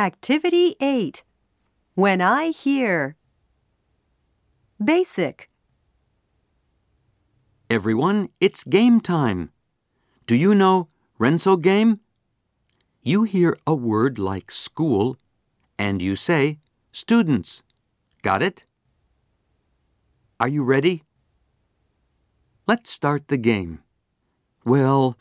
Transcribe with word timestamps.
Activity 0.00 0.76
8 0.80 1.24
When 1.94 2.22
I 2.22 2.52
Hear 2.52 3.16
Basic 4.82 5.50
Everyone, 7.68 8.30
it's 8.40 8.64
game 8.64 9.02
time. 9.02 9.50
Do 10.26 10.34
you 10.34 10.54
know 10.54 10.88
Renso 11.18 11.60
game? 11.60 12.00
You 13.02 13.24
hear 13.24 13.54
a 13.66 13.74
word 13.74 14.18
like 14.18 14.50
school 14.50 15.18
and 15.78 16.00
you 16.00 16.16
say 16.16 16.60
students. 16.90 17.62
Got 18.22 18.42
it? 18.42 18.64
Are 20.40 20.48
you 20.48 20.64
ready? 20.64 21.02
Let's 22.66 22.88
start 22.88 23.28
the 23.28 23.36
game. 23.36 23.80
Well, 24.64 25.18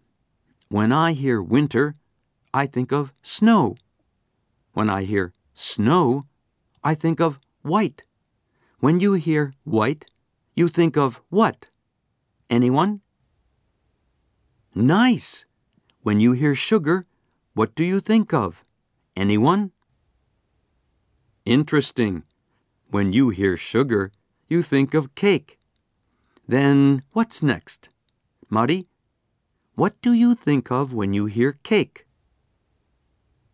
when 0.69 0.93
I 0.93 1.11
hear 1.11 1.41
winter, 1.41 1.95
I 2.53 2.65
think 2.65 2.93
of 2.93 3.11
snow. 3.21 3.75
When 4.79 4.89
I 4.89 5.03
hear 5.03 5.33
snow, 5.53 6.25
I 6.85 6.95
think 6.95 7.19
of 7.19 7.37
white. 7.63 8.05
When 8.79 9.01
you 9.01 9.15
hear 9.15 9.53
white, 9.65 10.05
you 10.55 10.69
think 10.69 10.95
of 10.95 11.19
what? 11.27 11.67
Anyone? 12.49 13.01
Nice! 14.73 15.45
When 16.01 16.21
you 16.21 16.31
hear 16.31 16.55
sugar, 16.55 17.07
what 17.55 17.75
do 17.75 17.83
you 17.83 17.99
think 17.99 18.33
of? 18.33 18.63
Anyone? 19.17 19.71
Interesting. 21.43 22.23
When 22.89 23.11
you 23.11 23.31
hear 23.31 23.57
sugar, 23.57 24.13
you 24.47 24.61
think 24.61 24.93
of 24.93 25.13
cake. 25.13 25.59
Then 26.47 27.03
what's 27.11 27.43
next? 27.43 27.89
Mari, 28.49 28.87
what 29.75 30.01
do 30.01 30.13
you 30.13 30.35
think 30.35 30.71
of 30.71 30.93
when 30.93 31.11
you 31.11 31.25
hear 31.25 31.59
cake? 31.63 32.07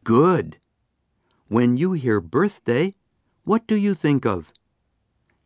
Good. 0.04 0.60
When 1.48 1.78
you 1.78 1.94
hear 1.94 2.20
birthday, 2.20 2.96
what 3.44 3.68
do 3.68 3.76
you 3.76 3.94
think 3.94 4.26
of? 4.26 4.52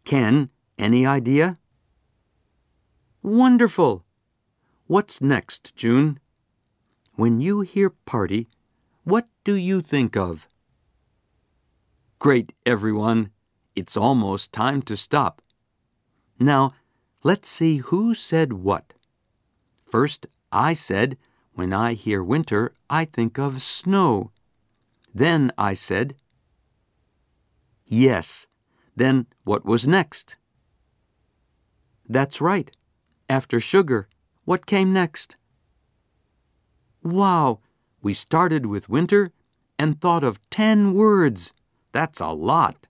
Ken, 0.05 0.49
any 0.77 1.05
idea? 1.05 1.57
Wonderful! 3.21 4.05
What's 4.87 5.19
next, 5.19 5.75
June? 5.75 6.19
When 7.15 7.41
you 7.41 7.61
hear 7.61 7.89
party, 7.89 8.47
what 9.03 9.27
do 9.43 9.55
you 9.55 9.81
think 9.81 10.15
of? 10.15 10.47
Great, 12.17 12.53
everyone. 12.65 13.31
It's 13.75 13.97
almost 13.97 14.53
time 14.53 14.81
to 14.83 14.95
stop. 14.95 15.41
Now, 16.39 16.71
let's 17.23 17.49
see 17.49 17.77
who 17.77 18.13
said 18.13 18.53
what. 18.53 18.93
First, 19.85 20.27
I 20.49 20.71
said, 20.73 21.17
when 21.53 21.73
I 21.73 21.93
hear 21.93 22.23
winter, 22.23 22.73
I 22.89 23.03
think 23.03 23.37
of 23.37 23.61
snow. 23.61 24.31
Then 25.19 25.51
I 25.57 25.73
said, 25.73 26.15
Yes. 27.85 28.47
Then 28.95 29.27
what 29.43 29.65
was 29.65 29.85
next? 29.85 30.37
That's 32.07 32.39
right. 32.39 32.71
After 33.27 33.59
sugar, 33.59 34.07
what 34.45 34.65
came 34.65 34.93
next? 34.93 35.35
Wow! 37.03 37.59
We 38.01 38.13
started 38.13 38.65
with 38.65 38.87
winter 38.87 39.33
and 39.77 39.99
thought 39.99 40.23
of 40.23 40.39
ten 40.49 40.93
words. 40.93 41.51
That's 41.91 42.21
a 42.21 42.29
lot. 42.29 42.87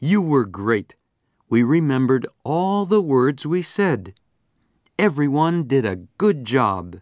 You 0.00 0.20
were 0.20 0.44
great. 0.44 0.96
We 1.48 1.62
remembered 1.62 2.26
all 2.42 2.84
the 2.84 3.00
words 3.00 3.46
we 3.46 3.62
said. 3.62 4.12
Everyone 4.98 5.68
did 5.68 5.84
a 5.84 6.02
good 6.18 6.44
job. 6.44 6.96